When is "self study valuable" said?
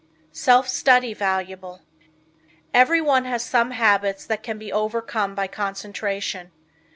0.33-1.83